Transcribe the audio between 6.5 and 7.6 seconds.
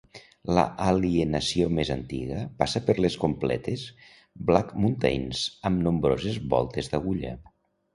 voltes d'agulla.